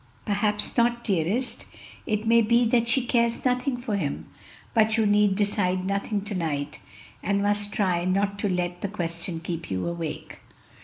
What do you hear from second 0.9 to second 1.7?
dearest;